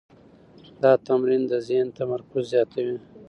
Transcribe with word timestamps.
دا 0.83 0.91
تمرین 1.07 1.41
د 1.51 1.53
ذهن 1.67 1.87
تمرکز 1.99 2.43
زیاتوي. 2.53 2.97